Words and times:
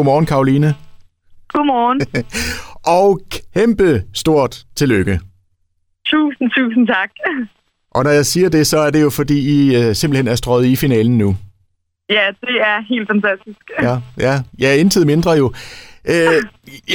Godmorgen, 0.00 0.26
Karoline. 0.26 0.74
Godmorgen. 1.48 2.00
og 2.98 3.20
kæmpe 3.54 4.02
stort 4.14 4.64
tillykke. 4.76 5.20
Tusind, 6.06 6.50
tusind 6.56 6.86
tak. 6.86 7.10
Og 7.96 8.04
når 8.04 8.10
jeg 8.10 8.26
siger 8.26 8.48
det, 8.48 8.66
så 8.66 8.78
er 8.78 8.90
det 8.90 9.02
jo 9.02 9.10
fordi, 9.10 9.38
I 9.38 9.76
uh, 9.76 9.94
simpelthen 9.94 10.28
er 10.28 10.34
strøget 10.34 10.66
i 10.66 10.76
finalen 10.76 11.18
nu. 11.18 11.36
Ja, 12.08 12.26
det 12.40 12.60
er 12.60 12.88
helt 12.88 13.08
fantastisk. 13.08 13.58
Ja, 13.82 13.96
ja, 14.18 14.42
ja 14.58 14.74
intet 14.74 15.06
mindre 15.06 15.30
jo. 15.30 15.46
Uh, 16.08 16.14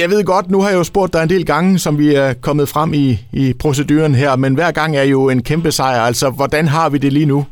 jeg 0.00 0.10
ved 0.10 0.24
godt, 0.24 0.50
nu 0.50 0.60
har 0.60 0.68
jeg 0.68 0.76
jo 0.76 0.84
spurgt 0.84 1.12
dig 1.12 1.22
en 1.22 1.28
del 1.28 1.46
gange, 1.46 1.78
som 1.78 1.98
vi 1.98 2.14
er 2.14 2.32
kommet 2.32 2.68
frem 2.68 2.94
i, 2.94 3.18
i 3.32 3.52
proceduren 3.58 4.14
her, 4.14 4.36
men 4.36 4.54
hver 4.54 4.70
gang 4.70 4.96
er 4.96 5.02
jo 5.02 5.28
en 5.28 5.42
kæmpe 5.42 5.72
sejr. 5.72 6.00
Altså, 6.00 6.30
hvordan 6.30 6.68
har 6.68 6.88
vi 6.88 6.98
det 6.98 7.12
lige 7.12 7.26
nu? 7.26 7.46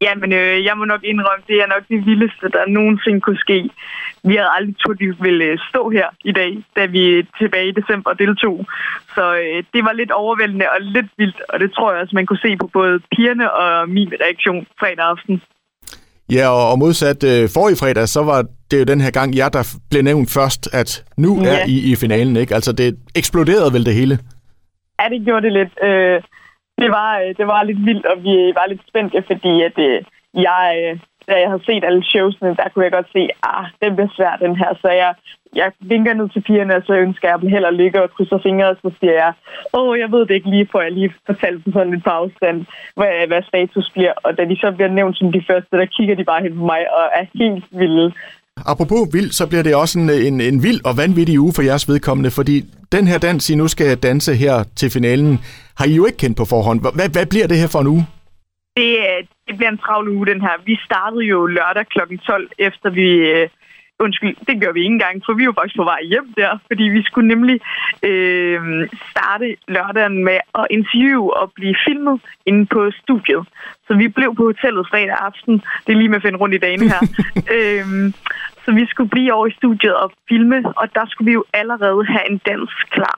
Ja, 0.00 0.14
men 0.14 0.32
øh, 0.32 0.64
jeg 0.64 0.74
må 0.76 0.84
nok 0.84 1.04
indrømme, 1.04 1.44
det 1.48 1.56
er 1.62 1.66
nok 1.66 1.84
det 1.88 2.06
vildeste, 2.06 2.46
der 2.56 2.64
nogensinde 2.68 3.20
kunne 3.20 3.38
ske. 3.38 3.70
Vi 4.28 4.34
havde 4.36 4.54
aldrig 4.56 4.76
troet, 4.78 5.00
vi 5.00 5.10
ville 5.20 5.44
øh, 5.44 5.58
stå 5.70 5.90
her 5.90 6.08
i 6.24 6.32
dag, 6.32 6.52
da 6.76 6.86
vi 6.86 7.26
tilbage 7.38 7.68
i 7.68 7.76
december 7.80 8.12
deltog. 8.12 8.66
Så 9.14 9.24
øh, 9.34 9.64
det 9.74 9.84
var 9.84 9.92
lidt 9.92 10.10
overvældende 10.10 10.66
og 10.74 10.80
lidt 10.80 11.10
vildt, 11.18 11.40
og 11.48 11.60
det 11.60 11.72
tror 11.72 11.92
jeg 11.92 12.02
også, 12.02 12.14
man 12.14 12.26
kunne 12.26 12.44
se 12.46 12.56
på 12.56 12.66
både 12.66 13.00
pigerne 13.16 13.52
og 13.52 13.88
min 13.88 14.12
reaktion 14.24 14.66
fredag 14.80 15.04
aften. 15.04 15.42
Ja, 16.32 16.48
og, 16.48 16.70
og 16.70 16.78
modsat 16.78 17.24
øh, 17.24 17.48
forrige 17.54 17.76
fredag, 17.76 18.08
så 18.08 18.22
var 18.22 18.44
det 18.70 18.78
jo 18.78 18.84
den 18.84 19.00
her 19.00 19.10
gang 19.10 19.36
jer, 19.36 19.48
der 19.48 19.76
blev 19.90 20.02
nævnt 20.02 20.30
først, 20.30 20.68
at 20.72 21.04
nu 21.16 21.42
ja. 21.42 21.48
er 21.48 21.64
I 21.66 21.92
i 21.92 21.96
finalen, 21.96 22.36
ikke? 22.36 22.54
Altså, 22.54 22.72
det 22.72 22.98
eksploderede 23.14 23.72
vel 23.72 23.86
det 23.86 23.94
hele? 23.94 24.18
Ja, 25.00 25.08
det 25.08 25.24
gjorde 25.24 25.42
det 25.46 25.52
lidt. 25.52 25.72
Øh, 25.82 26.22
det 26.78 26.90
var, 26.90 27.18
øh, 27.20 27.34
det 27.38 27.46
var 27.46 27.62
lidt 27.62 27.86
vildt, 27.86 28.06
og 28.06 28.16
vi 28.22 28.52
var 28.58 28.66
lidt 28.68 28.88
spændte, 28.88 29.24
fordi 29.26 29.62
at, 29.62 29.78
øh, 29.78 30.02
jeg, 30.34 30.64
øh, 30.82 30.98
da 31.28 31.34
jeg 31.40 31.48
havde 31.48 31.64
set 31.66 31.84
alle 31.84 32.04
showsene, 32.04 32.56
der 32.60 32.68
kunne 32.68 32.84
jeg 32.84 32.92
godt 32.92 33.12
se, 33.12 33.28
ah, 33.42 33.64
den 33.82 33.96
bliver 33.96 34.08
svær, 34.16 34.36
den 34.36 34.56
her. 34.56 34.70
Så 34.82 34.88
jeg, 34.88 35.14
jeg 35.54 35.72
vinker 35.80 36.14
ned 36.14 36.28
til 36.28 36.40
pigerne, 36.40 36.76
og 36.76 36.82
så 36.86 36.94
ønsker 36.94 37.28
jeg 37.28 37.40
dem 37.40 37.48
held 37.48 37.64
og 37.64 37.72
lykke 37.72 38.02
og 38.02 38.10
krydser 38.10 38.38
fingre, 38.38 38.68
og 38.68 38.76
så 38.82 38.90
siger 39.00 39.12
jeg, 39.12 39.32
åh, 39.72 39.98
jeg 39.98 40.12
ved 40.12 40.20
det 40.26 40.34
ikke 40.34 40.50
lige, 40.50 40.68
for 40.72 40.80
jeg 40.80 40.92
lige 40.92 41.14
fortalt 41.26 41.64
dem 41.64 41.72
sådan 41.72 41.90
lidt 41.90 42.04
på 42.04 42.10
afstand, 42.10 42.66
hvad, 42.96 43.26
hvad 43.26 43.42
status 43.42 43.90
bliver. 43.94 44.12
Og 44.24 44.38
da 44.38 44.44
de 44.44 44.56
så 44.56 44.72
bliver 44.76 44.88
nævnt 44.88 45.18
som 45.18 45.32
de 45.32 45.44
første, 45.48 45.76
der 45.76 45.86
kigger 45.86 46.14
de 46.14 46.24
bare 46.24 46.42
hen 46.42 46.58
på 46.58 46.64
mig 46.64 46.82
og 46.98 47.04
er 47.20 47.24
helt 47.34 47.64
vilde. 47.70 48.12
Apropos 48.64 49.08
vild, 49.12 49.30
så 49.30 49.46
bliver 49.48 49.62
det 49.62 49.74
også 49.74 49.98
en, 49.98 50.10
en, 50.10 50.40
en 50.40 50.62
vild 50.62 50.80
og 50.84 50.96
vanvittig 50.96 51.40
uge 51.40 51.52
for 51.56 51.62
jeres 51.62 51.88
vedkommende, 51.88 52.30
fordi 52.30 52.64
den 52.92 53.06
her 53.06 53.18
dans, 53.18 53.50
I 53.50 53.54
nu 53.54 53.68
skal 53.68 53.96
danse 53.96 54.34
her 54.34 54.64
til 54.76 54.90
finalen, 54.90 55.38
har 55.78 55.86
I 55.86 55.94
jo 55.94 56.06
ikke 56.06 56.18
kendt 56.18 56.36
på 56.36 56.44
forhånd. 56.44 56.80
Hvad, 56.80 57.08
hvad 57.12 57.26
bliver 57.26 57.46
det 57.46 57.58
her 57.58 57.68
for 57.68 57.80
en 57.80 57.86
uge? 57.86 58.06
Det, 58.76 58.90
øh, 59.08 59.18
det 59.46 59.54
bliver 59.56 59.70
en 59.70 59.78
travl 59.78 60.08
uge, 60.08 60.26
den 60.26 60.40
her. 60.40 60.54
Vi 60.64 60.76
startede 60.84 61.24
jo 61.24 61.46
lørdag 61.46 61.86
kl. 61.86 61.98
12, 62.26 62.50
efter 62.58 62.90
vi... 62.90 63.08
Øh, 63.34 63.48
undskyld, 63.98 64.36
det 64.48 64.60
gør 64.62 64.72
vi 64.72 64.80
ikke 64.80 64.92
engang, 64.92 65.22
for 65.26 65.32
vi 65.32 65.46
var 65.46 65.52
faktisk 65.52 65.76
på 65.76 65.84
vej 65.84 66.02
hjem 66.02 66.28
der, 66.36 66.58
fordi 66.66 66.84
vi 66.96 67.02
skulle 67.02 67.28
nemlig 67.28 67.60
øh, 68.02 68.88
starte 69.10 69.56
lørdagen 69.68 70.24
med 70.24 70.38
at 70.60 70.66
interviewe 70.70 71.36
og 71.36 71.52
blive 71.52 71.76
filmet 71.86 72.20
inde 72.46 72.66
på 72.66 72.90
studiet. 73.02 73.42
Så 73.86 73.94
vi 73.94 74.08
blev 74.08 74.34
på 74.34 74.44
hotellet 74.50 74.88
fredag 74.90 75.16
aften. 75.28 75.54
Det 75.84 75.92
er 75.92 76.00
lige 76.00 76.08
med 76.08 76.16
at 76.16 76.22
finde 76.22 76.38
rundt 76.38 76.54
i 76.54 76.64
dagen 76.66 76.82
her. 76.92 77.00
øh, 77.56 77.86
så 78.64 78.72
vi 78.72 78.86
skulle 78.86 79.10
blive 79.10 79.32
over 79.32 79.46
i 79.46 79.58
studiet 79.60 79.96
og 79.96 80.12
filme, 80.28 80.58
og 80.76 80.94
der 80.94 81.04
skulle 81.08 81.26
vi 81.26 81.32
jo 81.32 81.44
allerede 81.52 82.04
have 82.04 82.30
en 82.30 82.38
dans 82.46 82.70
klar. 82.90 83.16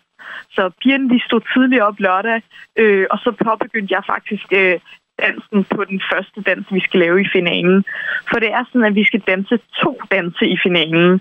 Så 0.50 0.70
pigerne 0.82 1.10
de 1.10 1.20
stod 1.26 1.40
tidligt 1.52 1.82
op 1.82 1.98
lørdag, 1.98 2.42
øh, 2.76 3.06
og 3.10 3.18
så 3.18 3.30
påbegyndte 3.46 3.94
jeg 3.94 4.02
faktisk 4.06 4.46
øh, 4.52 4.76
dansen 5.22 5.64
på 5.76 5.84
den 5.84 6.00
første 6.12 6.42
dans, 6.42 6.66
vi 6.70 6.80
skal 6.80 7.00
lave 7.00 7.20
i 7.20 7.28
finalen. 7.32 7.84
For 8.30 8.38
det 8.38 8.50
er 8.52 8.64
sådan, 8.64 8.84
at 8.90 8.94
vi 8.94 9.04
skal 9.04 9.20
danse 9.20 9.58
to 9.82 10.00
danse 10.10 10.44
i 10.46 10.56
finalen. 10.62 11.20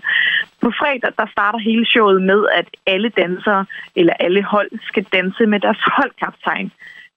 På 0.62 0.70
fredag, 0.80 1.12
der 1.18 1.26
starter 1.26 1.58
hele 1.58 1.86
showet 1.86 2.22
med, 2.22 2.40
at 2.54 2.66
alle 2.86 3.08
dansere, 3.08 3.66
eller 3.96 4.14
alle 4.20 4.42
hold, 4.42 4.70
skal 4.82 5.04
danse 5.12 5.46
med 5.46 5.60
deres 5.60 5.82
holdkaptajn. 5.96 6.72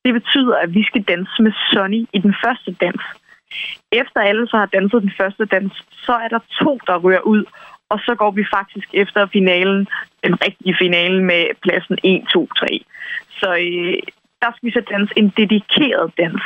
Det 0.05 0.13
betyder, 0.13 0.55
at 0.55 0.73
vi 0.73 0.83
skal 0.83 1.03
danse 1.03 1.41
med 1.41 1.51
Sonny 1.71 2.05
i 2.13 2.19
den 2.19 2.35
første 2.43 2.71
dans. 2.71 3.01
Efter 3.91 4.19
alle 4.21 4.47
så 4.47 4.57
har 4.57 4.65
danset 4.65 5.01
den 5.01 5.13
første 5.17 5.45
dans, 5.45 5.73
så 6.05 6.13
er 6.13 6.27
der 6.27 6.39
to, 6.61 6.79
der 6.87 6.97
rører 6.97 7.21
ud, 7.21 7.43
og 7.89 7.99
så 8.05 8.15
går 8.15 8.31
vi 8.31 8.45
faktisk 8.57 8.89
efter 8.93 9.27
finalen, 9.33 9.87
den 10.23 10.35
rigtige 10.45 10.75
finale 10.81 11.23
med 11.23 11.45
pladsen 11.61 11.97
1, 12.03 12.23
2, 12.33 12.49
3. 12.57 12.67
Så 13.39 13.49
øh, 13.55 13.93
der 14.41 14.51
skal 14.55 14.67
vi 14.67 14.71
så 14.77 14.83
danse 14.93 15.13
en 15.21 15.29
dedikeret 15.41 16.07
dans. 16.21 16.43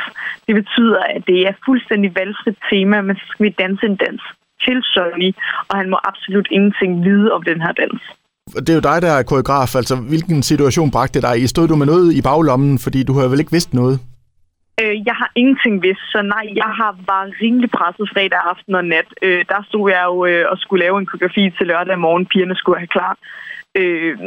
Det 0.47 0.53
betyder, 0.61 1.01
at 1.15 1.21
det 1.27 1.39
er 1.49 1.53
fuldstændig 1.65 2.09
valgfrit 2.15 2.57
tema, 2.71 3.01
men 3.01 3.15
så 3.15 3.25
skal 3.31 3.43
vi 3.45 3.53
danse 3.63 3.85
en 3.85 3.95
dans 3.95 4.23
til 4.65 4.77
Sonny, 4.93 5.29
og 5.69 5.77
han 5.79 5.89
må 5.89 5.97
absolut 6.03 6.47
ingenting 6.51 6.91
vide 7.07 7.31
om 7.35 7.41
den 7.43 7.61
her 7.61 7.71
dans. 7.71 8.01
Det 8.63 8.69
er 8.69 8.79
jo 8.79 8.89
dig, 8.91 9.01
der 9.01 9.11
er 9.11 9.23
koreograf. 9.23 9.75
Altså, 9.75 9.95
hvilken 9.95 10.43
situation 10.43 10.91
bragte 10.91 11.21
dig 11.21 11.35
i? 11.41 11.47
Stod 11.47 11.67
du 11.67 11.75
med 11.75 11.85
noget 11.85 12.13
i 12.13 12.21
baglommen, 12.21 12.79
fordi 12.79 13.03
du 13.03 13.13
har 13.13 13.27
vel 13.27 13.39
ikke 13.39 13.55
vidst 13.57 13.73
noget? 13.73 13.99
Øh, 14.81 14.95
jeg 15.09 15.15
har 15.21 15.31
ingenting 15.35 15.83
vidst, 15.83 16.05
så 16.13 16.21
nej, 16.21 16.45
jeg 16.55 16.71
har 16.79 16.91
været 17.11 17.33
rimelig 17.41 17.69
presset 17.77 18.09
fredag 18.13 18.39
aften 18.51 18.75
og 18.75 18.85
nat. 18.85 19.09
Øh, 19.21 19.45
der 19.51 19.61
stod 19.69 19.85
jeg 19.95 20.03
jo 20.11 20.25
øh, 20.25 20.45
og 20.51 20.57
skulle 20.57 20.83
lave 20.85 20.97
en 20.99 21.05
koreografi 21.05 21.43
til 21.57 21.67
lørdag 21.67 21.99
morgen. 21.99 22.25
Pigerne 22.25 22.55
skulle 22.55 22.79
have 22.79 22.93
klar. 22.97 23.17
Øh, 23.75 24.19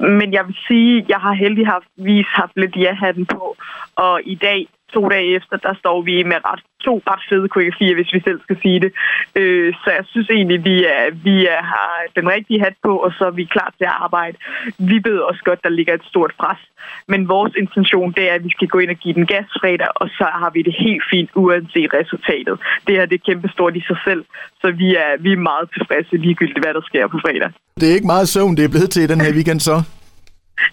men 0.00 0.32
jeg 0.32 0.46
vil 0.46 0.56
sige, 0.68 1.06
jeg 1.08 1.18
har 1.18 1.32
heldigvis 1.32 2.26
haft 2.26 2.56
lidt 2.56 2.76
ja-hatten 2.76 3.26
på, 3.26 3.56
og 3.96 4.20
i 4.24 4.34
dag 4.34 4.66
to 4.94 5.02
dage 5.14 5.28
efter, 5.38 5.56
der 5.66 5.74
står 5.82 5.98
vi 6.08 6.14
med 6.32 6.38
ret, 6.48 6.62
to 6.86 6.94
ret 7.10 7.24
fede 7.28 7.48
koreografier, 7.48 7.94
hvis 7.94 8.12
vi 8.14 8.20
selv 8.28 8.40
skal 8.46 8.56
sige 8.64 8.78
det. 8.84 8.92
Øh, 9.40 9.68
så 9.82 9.88
jeg 9.98 10.04
synes 10.12 10.28
egentlig, 10.36 10.58
vi, 10.70 10.76
er, 10.96 11.04
vi 11.26 11.36
er, 11.54 11.62
har 11.74 11.92
den 12.18 12.26
rigtige 12.36 12.62
hat 12.64 12.76
på, 12.86 12.92
og 13.04 13.10
så 13.18 13.24
er 13.30 13.34
vi 13.40 13.44
klar 13.54 13.70
til 13.78 13.86
at 13.90 13.96
arbejde. 14.06 14.36
Vi 14.78 14.96
ved 15.08 15.18
også 15.30 15.42
godt, 15.48 15.64
der 15.66 15.76
ligger 15.78 15.94
et 15.94 16.04
stort 16.12 16.32
pres. 16.40 16.62
Men 17.08 17.28
vores 17.28 17.52
intention, 17.62 18.12
det 18.16 18.24
er, 18.30 18.34
at 18.34 18.44
vi 18.44 18.50
skal 18.56 18.68
gå 18.68 18.78
ind 18.78 18.90
og 18.90 18.96
give 18.96 19.14
den 19.14 19.26
gas 19.26 19.48
fredag, 19.60 19.90
og 20.02 20.08
så 20.18 20.26
har 20.40 20.50
vi 20.54 20.60
det 20.62 20.74
helt 20.84 21.04
fint, 21.12 21.30
uanset 21.34 21.90
resultatet. 22.00 22.54
Det 22.86 22.94
her 22.96 23.06
det 23.06 23.16
er 23.20 23.24
kæmpestort 23.28 23.76
i 23.76 23.82
sig 23.90 23.98
selv, 24.06 24.24
så 24.60 24.66
vi 24.82 24.88
er, 25.04 25.10
vi 25.24 25.32
er 25.32 25.46
meget 25.50 25.66
tilfredse 25.76 26.16
ligegyldigt, 26.16 26.62
hvad 26.64 26.74
der 26.74 26.82
sker 26.90 27.06
på 27.06 27.18
fredag. 27.24 27.50
Det 27.80 27.86
er 27.90 27.94
ikke 27.94 28.12
meget 28.14 28.28
søvn, 28.28 28.56
det 28.56 28.64
er 28.64 28.72
blevet 28.74 28.90
til 28.90 29.08
den 29.08 29.20
her 29.20 29.32
weekend 29.32 29.60
så? 29.60 29.76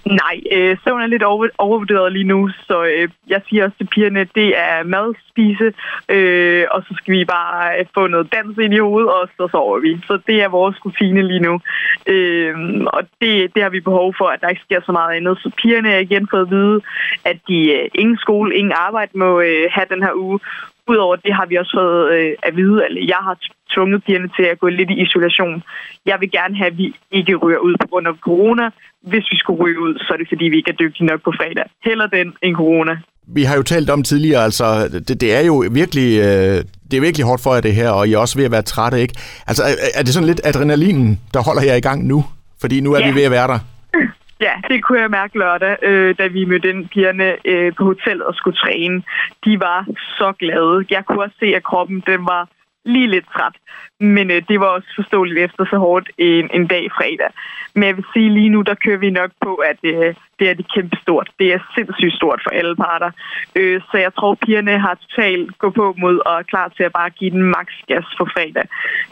Nej, 0.06 0.42
øh, 0.52 0.78
søvn 0.84 1.02
er 1.02 1.08
lidt 1.08 1.24
over, 1.24 1.47
overvurderet 1.58 2.14
lige 2.14 2.24
nu, 2.24 2.50
så 2.68 2.84
øh, 2.84 3.09
jeg 3.28 3.42
siger 3.50 3.66
også 3.66 3.78
til 3.78 3.88
pigerne, 3.88 4.28
det 4.36 4.58
er 4.58 4.84
mad, 4.84 5.14
spise, 5.30 5.74
øh, 6.09 6.66
og 6.72 6.84
så 6.88 6.94
skal 6.97 7.14
vi 7.14 7.25
bare 7.25 7.80
øh, 7.80 7.86
få 7.94 8.08
noget 8.08 8.34
dans 8.34 8.58
ind 8.58 8.74
i 8.74 8.78
hovedet, 8.78 9.09
og 9.09 9.30
så 9.38 9.47
sover 9.52 9.80
vi. 9.80 10.00
Så 10.08 10.20
det 10.28 10.41
er 10.41 10.47
vores 10.47 10.86
rutine 10.86 11.22
lige 11.28 11.40
nu. 11.40 11.59
Øh, 12.08 12.56
og 12.88 13.02
det, 13.22 13.56
det 13.56 13.64
har 13.64 13.70
vi 13.70 13.80
behov 13.80 14.14
for, 14.18 14.28
at 14.28 14.41
der 14.41 14.50
ikke 14.50 14.62
sker 14.66 14.81
så 14.86 14.91
meget 14.91 15.16
andet. 15.16 15.38
Så 15.38 15.52
pigerne 15.62 15.90
har 15.90 15.97
igen 15.97 16.28
fået 16.31 16.41
at 16.41 16.52
vide, 16.52 16.81
at 17.25 17.38
de 17.47 17.72
øh, 17.72 17.90
ingen 17.96 18.18
skole, 18.18 18.56
ingen 18.56 18.74
arbejde 18.75 19.12
må 19.18 19.41
øh, 19.41 19.66
have 19.72 19.88
den 19.90 20.03
her 20.03 20.14
uge. 20.16 20.40
Udover 20.88 21.16
det 21.16 21.34
har 21.34 21.46
vi 21.46 21.56
også 21.56 21.72
fået 21.78 22.14
øh, 22.14 22.36
at 22.44 22.56
vide, 22.56 22.86
at 22.86 22.91
jeg 23.08 23.22
har 23.28 23.38
tvunget 23.74 24.03
pigerne 24.03 24.30
til 24.38 24.44
at 24.44 24.59
gå 24.59 24.68
lidt 24.68 24.90
i 24.90 25.02
isolation. 25.02 25.64
Jeg 26.06 26.22
vil 26.22 26.31
gerne 26.31 26.58
have, 26.58 26.72
at 26.72 26.78
vi 26.78 26.96
ikke 27.12 27.36
ryger 27.36 27.58
ud 27.58 27.75
på 27.81 27.88
grund 27.88 28.08
af 28.08 28.14
corona. 28.16 28.70
Hvis 29.02 29.26
vi 29.32 29.38
skulle 29.38 29.64
ryge 29.64 29.80
ud, 29.80 29.94
så 30.00 30.14
er 30.14 30.18
det 30.18 30.28
fordi, 30.30 30.46
vi 30.46 30.58
ikke 30.58 30.72
er 30.72 30.76
dygtige 30.84 31.06
nok 31.06 31.22
på 31.24 31.32
fredag. 31.40 31.66
Heller 31.84 32.08
den 32.08 32.34
end 32.42 32.56
corona. 32.56 32.98
Vi 33.28 33.44
har 33.44 33.56
jo 33.56 33.64
talt 33.64 33.90
om 33.90 34.04
tidligere, 34.04 34.44
altså 34.44 34.66
det, 35.08 35.22
det 35.22 35.36
er 35.36 35.46
jo 35.46 35.64
virkelig, 35.72 36.20
øh, 36.20 36.58
det 36.90 36.98
er 36.98 37.02
virkelig 37.02 37.26
hårdt 37.26 37.44
for 37.44 37.54
jer 37.54 37.62
det 37.62 37.76
her, 37.76 37.90
og 37.90 38.08
I 38.08 38.14
er 38.14 38.18
også 38.18 38.38
ved 38.38 38.46
at 38.46 38.52
være 38.52 38.62
trætte, 38.62 39.02
ikke? 39.02 39.16
Altså 39.48 39.64
er, 39.64 39.76
er 40.00 40.04
det 40.04 40.14
sådan 40.14 40.28
lidt 40.28 40.42
adrenalinen, 40.44 41.20
der 41.34 41.42
holder 41.48 41.64
jer 41.64 41.76
i 41.76 41.86
gang 41.90 42.08
nu? 42.08 42.26
Fordi 42.62 42.80
nu 42.80 42.94
er 42.94 43.00
ja. 43.00 43.10
vi 43.10 43.16
ved 43.16 43.24
at 43.24 43.32
være 43.32 43.48
der. 43.48 43.60
Ja, 44.48 44.54
det 44.70 44.84
kunne 44.84 45.02
jeg 45.02 45.10
mærke 45.10 45.38
lørdag, 45.38 45.78
øh, 45.84 46.16
da 46.20 46.28
vi 46.28 46.46
mødte 46.46 46.68
den 46.68 46.88
pigerne 46.88 47.36
øh, 47.46 47.74
på 47.78 47.84
hotellet 47.84 48.26
og 48.26 48.36
skulle 48.36 48.58
træne. 48.58 49.04
De 49.46 49.60
var 49.60 49.86
så 50.18 50.34
glade. 50.40 50.86
Jeg 50.90 51.06
kunne 51.06 51.24
også 51.24 51.36
se, 51.40 51.46
at 51.46 51.64
kroppen 51.64 52.04
den 52.08 52.26
var 52.26 52.50
lige 52.86 53.08
lidt 53.08 53.26
træt. 53.36 53.56
Men 54.02 54.32
øh, 54.32 54.42
det 54.50 54.60
var 54.60 54.66
også 54.66 54.88
forståeligt 54.96 55.40
efter 55.40 55.66
så 55.66 55.78
hårdt 55.78 56.10
en, 56.18 56.50
en 56.54 56.68
dag 56.68 56.92
fredag. 56.98 57.32
Men 57.74 57.84
jeg 57.84 57.96
vil 57.98 58.06
sige, 58.14 58.34
lige 58.34 58.50
nu, 58.50 58.62
der 58.62 58.76
kører 58.76 58.98
vi 58.98 59.09
nok 59.09 59.32
på, 59.42 59.56
at 59.56 59.80
øh, 59.84 60.16
det 60.40 60.50
er 60.50 60.53
det 60.53 60.74
kæmpe 60.76 60.98
stort. 61.02 61.30
Det 61.40 61.53
er 61.53 61.59
sindssygt 61.76 62.16
stort 62.16 62.40
for 62.44 62.52
alle 62.59 62.76
parter. 62.76 63.12
Øh, 63.56 63.82
så 63.92 63.98
jeg 63.98 64.14
tror, 64.14 64.36
pigerne 64.36 64.80
har 64.80 64.96
totalt 65.03 65.58
gå 65.58 65.70
på 65.70 65.96
mod 65.98 66.18
og 66.26 66.34
er 66.40 66.44
klar 66.44 66.68
til 66.68 66.84
at 66.84 66.94
bare 67.00 67.09
give 67.09 67.32
den 67.32 67.44
maks 67.44 67.76
gas 67.88 68.08
for 68.18 68.26
fredag. 68.34 68.66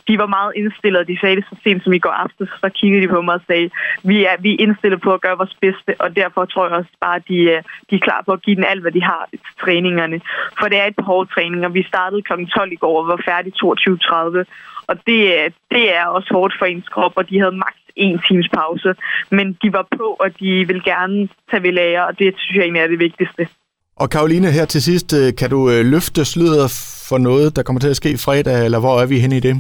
De 0.08 0.18
var 0.18 0.26
meget 0.38 0.54
indstillet. 0.56 1.08
De 1.08 1.18
sagde 1.22 1.36
det 1.36 1.46
så 1.50 1.56
sent 1.64 1.84
som 1.84 1.94
i 1.94 2.00
går 2.00 2.16
aftes. 2.26 2.50
Så 2.62 2.70
kiggede 2.70 3.04
de 3.04 3.08
på 3.08 3.22
mig 3.22 3.36
og 3.36 3.42
sagde, 3.48 3.70
vi 4.04 4.26
er, 4.26 4.36
vi 4.40 4.50
er 4.54 4.58
indstillet 4.60 5.02
på 5.02 5.14
at 5.14 5.22
gøre 5.22 5.38
vores 5.38 5.56
bedste. 5.62 5.92
Og 6.00 6.16
derfor 6.16 6.46
tror 6.46 6.68
jeg 6.68 6.78
også 6.78 6.94
bare, 7.02 7.16
at 7.16 7.28
de, 7.28 7.40
øh, 7.54 7.62
de 7.90 7.96
er 7.96 8.06
klar 8.08 8.22
på 8.26 8.32
at 8.32 8.42
give 8.42 8.56
den 8.56 8.66
alt, 8.72 8.82
hvad 8.82 8.92
de 8.92 9.04
har 9.04 9.28
til 9.32 9.40
træningerne. 9.64 10.22
For 10.60 10.68
det 10.68 10.78
er 10.80 10.86
et 10.86 10.96
par 10.96 11.10
hårde 11.12 11.30
træninger. 11.34 11.70
Vi 11.70 11.84
startede 11.84 12.22
kl. 12.22 12.34
12 12.56 12.72
i 12.72 12.76
går 12.76 13.02
og 13.02 13.08
var 13.08 13.22
færdige 13.26 13.54
22.30. 13.64 14.46
Og 14.90 14.96
det, 15.08 15.20
det 15.74 15.86
er 15.98 16.06
også 16.06 16.30
hårdt 16.38 16.54
for 16.60 16.66
ens 16.66 16.90
krop, 16.96 17.14
og 17.16 17.30
de 17.30 17.40
havde 17.40 17.56
maks 17.66 17.82
en 17.96 18.20
times 18.28 18.50
pause. 18.54 18.90
Men 19.32 19.46
de 19.62 19.74
var 19.74 19.86
på, 19.98 20.08
og 20.24 20.30
de 20.40 20.52
vil 20.70 20.82
gerne 20.84 21.30
tage 21.50 21.64
ved 21.64 21.72
lære, 21.72 22.08
og 22.08 22.20
det 22.20 22.28
synes 22.38 22.56
jeg 22.56 22.64
egentlig 22.64 22.82
er 22.82 22.88
det 22.88 23.00
vigtigste. 23.00 23.48
Og 23.96 24.10
Karoline, 24.10 24.52
her 24.52 24.66
til 24.66 24.82
sidst, 24.82 25.10
øh, 25.20 25.36
kan 25.40 25.50
du 25.50 25.60
øh, 25.74 25.86
løfte 25.86 26.26
sløret 26.26 26.70
for 27.10 27.18
noget, 27.18 27.56
der 27.56 27.64
kommer 27.64 27.80
til 27.80 27.90
at 27.90 27.96
ske 28.02 28.12
fredag, 28.26 28.66
eller 28.66 28.80
hvor 28.80 28.96
er 29.02 29.06
vi 29.06 29.20
henne 29.20 29.38
i 29.38 29.40
det? 29.40 29.56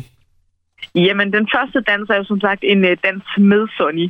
Jamen, 0.95 1.33
den 1.33 1.47
første 1.55 1.79
dans 1.89 2.09
er 2.09 2.15
jo 2.15 2.23
som 2.23 2.39
sagt 2.39 2.61
en 2.63 2.81
uh, 2.83 2.91
dans 3.03 3.23
med 3.37 3.67
Sonny. 3.77 4.07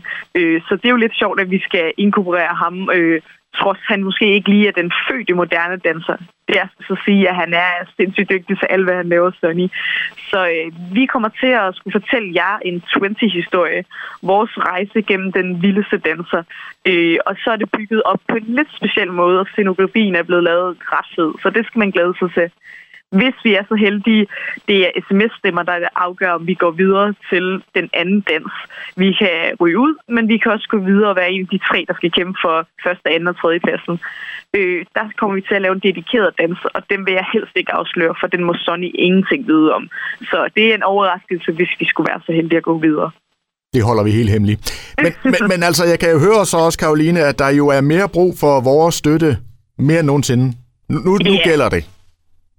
Så 0.68 0.74
det 0.80 0.86
er 0.86 0.96
jo 0.96 1.04
lidt 1.06 1.20
sjovt, 1.22 1.40
at 1.42 1.50
vi 1.52 1.60
skal 1.68 1.94
inkorporere 1.98 2.54
ham, 2.64 2.76
uh, 2.98 3.18
trods 3.56 3.80
han 3.88 4.04
måske 4.04 4.34
ikke 4.34 4.50
lige 4.50 4.68
er 4.68 4.72
den 4.72 4.92
fødte 5.08 5.34
moderne 5.34 5.78
danser. 5.78 6.18
Det 6.48 6.58
er 6.60 6.68
så 6.88 6.94
at 6.94 7.00
sige, 7.06 7.30
at 7.30 7.36
han 7.36 7.54
er 7.54 7.72
sindssygt 7.98 8.30
dygtig 8.30 8.60
til 8.60 8.68
alt, 8.70 8.84
hvad 8.84 8.96
han 8.96 9.10
laver, 9.10 9.32
Sonny. 9.40 9.68
Så 10.30 10.40
øh, 10.56 10.96
vi 10.96 11.06
kommer 11.06 11.30
til 11.42 11.52
at 11.64 11.76
skulle 11.76 12.00
fortælle 12.00 12.34
jer 12.34 12.58
en 12.66 12.84
20-historie. 12.90 13.84
Vores 14.22 14.52
rejse 14.58 15.02
gennem 15.02 15.32
den 15.32 15.62
vildeste 15.62 15.98
danser. 15.98 16.44
Øh, 16.86 17.18
og 17.26 17.36
så 17.44 17.52
er 17.52 17.56
det 17.56 17.72
bygget 17.72 18.04
op 18.04 18.22
på 18.28 18.36
en 18.36 18.56
lidt 18.58 18.72
speciel 18.76 19.12
måde, 19.12 19.40
og 19.40 19.48
scenografien 19.48 20.16
er 20.16 20.24
blevet 20.24 20.44
lavet 20.44 20.78
ret 20.94 21.10
fed. 21.16 21.32
Så 21.42 21.50
det 21.50 21.66
skal 21.66 21.80
man 21.80 21.92
glæde 21.92 22.14
sig 22.20 22.34
til 22.34 22.52
hvis 23.12 23.36
vi 23.44 23.52
er 23.56 23.64
så 23.70 23.76
heldige, 23.76 24.28
det 24.68 24.78
er 24.86 24.92
sms-stemmer, 25.08 25.64
der 25.64 25.76
afgør, 25.96 26.32
om 26.32 26.48
vi 26.48 26.54
går 26.54 26.72
videre 26.72 27.14
til 27.30 27.64
den 27.76 27.90
anden 27.94 28.22
dans. 28.22 28.54
Vi 28.96 29.10
kan 29.20 29.36
ryge 29.62 29.80
ud, 29.80 29.94
men 30.08 30.28
vi 30.28 30.38
kan 30.38 30.52
også 30.52 30.68
gå 30.70 30.78
videre 30.78 31.10
og 31.10 31.16
være 31.16 31.32
en 31.32 31.42
af 31.42 31.48
de 31.48 31.60
tre, 31.70 31.86
der 31.88 31.94
skal 31.94 32.12
kæmpe 32.12 32.38
for 32.46 32.68
første, 32.84 33.10
anden 33.10 33.28
og 33.28 33.38
tredje 33.42 33.60
pladsen. 33.60 34.00
Øh, 34.58 34.86
der 34.96 35.06
kommer 35.18 35.36
vi 35.36 35.42
til 35.42 35.56
at 35.56 35.62
lave 35.62 35.76
en 35.76 35.86
dedikeret 35.88 36.32
dans, 36.42 36.60
og 36.76 36.82
den 36.90 37.06
vil 37.06 37.14
jeg 37.14 37.26
helst 37.34 37.54
ikke 37.56 37.74
afsløre, 37.74 38.16
for 38.20 38.28
den 38.28 38.44
må 38.44 38.54
Sonny 38.54 38.92
ingenting 38.94 39.48
vide 39.48 39.74
om. 39.74 39.90
Så 40.22 40.50
det 40.56 40.64
er 40.70 40.76
en 40.76 40.84
overraskelse, 40.84 41.52
hvis 41.52 41.72
vi 41.80 41.86
skulle 41.86 42.08
være 42.12 42.22
så 42.26 42.32
heldige 42.32 42.58
at 42.58 42.64
gå 42.64 42.78
videre. 42.78 43.12
Det 43.74 43.84
holder 43.84 44.04
vi 44.04 44.12
helt 44.12 44.30
hemmeligt. 44.30 44.62
Men, 45.04 45.14
men, 45.24 45.42
men 45.52 45.64
altså, 45.64 45.84
jeg 45.86 46.00
kan 46.00 46.12
jo 46.12 46.20
høre 46.20 46.46
så 46.46 46.58
også, 46.58 46.78
Karoline, 46.80 47.20
at 47.20 47.40
der 47.40 47.50
jo 47.50 47.68
er 47.68 47.82
mere 47.82 48.10
brug 48.10 48.34
for 48.40 48.62
vores 48.62 48.96
støtte 48.96 49.38
mere 49.78 50.00
end 50.00 50.08
nogensinde. 50.08 50.46
Nu, 50.90 51.00
nu, 51.00 51.12
nu 51.12 51.32
yeah. 51.32 51.44
gælder 51.44 51.70
det. 51.70 51.84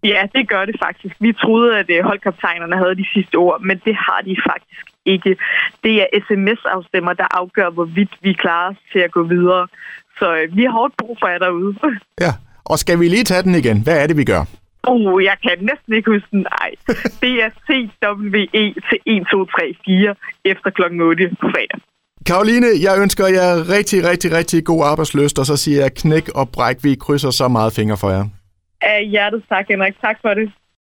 Ja, 0.05 0.23
det 0.35 0.49
gør 0.49 0.65
det 0.65 0.77
faktisk. 0.85 1.15
Vi 1.21 1.33
troede, 1.33 1.79
at 1.79 1.91
øh, 1.91 2.05
holdkaptajnerne 2.05 2.77
havde 2.77 2.95
de 2.95 3.07
sidste 3.15 3.37
ord, 3.37 3.61
men 3.63 3.81
det 3.85 3.95
har 3.95 4.21
de 4.25 4.37
faktisk 4.51 4.85
ikke. 5.05 5.37
Det 5.85 6.03
er 6.03 6.07
sms-afstemmer, 6.27 7.13
der 7.13 7.27
afgør, 7.31 7.71
hvorvidt 7.71 8.13
vi 8.23 8.33
klarer 8.33 8.71
os 8.71 8.77
til 8.93 8.99
at 8.99 9.11
gå 9.11 9.23
videre. 9.23 9.67
Så 10.19 10.37
øh, 10.37 10.57
vi 10.57 10.63
har 10.65 10.71
hårdt 10.71 10.95
brug 10.97 11.17
for 11.21 11.29
jer 11.29 11.39
derude. 11.39 11.75
Ja, 12.25 12.33
og 12.65 12.79
skal 12.79 13.01
vi 13.01 13.09
lige 13.09 13.25
tage 13.25 13.43
den 13.43 13.55
igen? 13.55 13.83
Hvad 13.83 14.03
er 14.03 14.07
det, 14.07 14.17
vi 14.17 14.25
gør? 14.25 14.45
Oh, 14.83 15.25
jeg 15.25 15.37
kan 15.43 15.57
næsten 15.61 15.95
ikke 15.95 16.11
huske 16.11 16.29
den. 16.31 16.47
Nej, 16.59 16.71
det 17.23 17.43
er 17.45 17.51
CWE 17.67 18.65
til 18.89 18.99
1234 19.07 20.15
efter 20.45 20.71
kl. 20.71 20.83
8 21.03 21.29
på 21.41 21.47
fredag. 21.55 21.81
Karoline, 22.27 22.67
jeg 22.83 22.95
ønsker 23.03 23.27
jer 23.27 23.69
rigtig, 23.77 24.09
rigtig, 24.11 24.33
rigtig 24.33 24.65
god 24.65 24.85
arbejdsløst, 24.85 25.39
og 25.39 25.47
så 25.47 25.57
siger 25.57 25.81
jeg 25.81 25.95
knæk 25.95 26.29
og 26.29 26.49
bræk, 26.49 26.77
vi 26.83 26.95
krydser 26.95 27.31
så 27.31 27.49
meget 27.49 27.73
fingre 27.73 27.97
for 27.97 28.11
jer. 28.11 28.25
Af 28.81 29.07
hjertet 29.07 29.45
tak, 29.49 29.69
Henrik. 29.69 30.01
Tak 30.01 30.19
for 30.23 30.35
det. 30.35 30.53